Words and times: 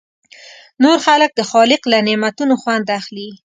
نور 0.83 0.97
خلک 1.05 1.31
د 1.35 1.41
خالق 1.51 1.81
له 1.91 1.97
نعمتونو 2.07 2.53
خوند 2.61 2.85
اخلي. 2.99 3.29